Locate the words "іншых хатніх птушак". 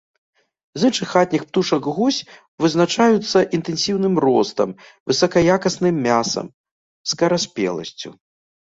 0.91-1.83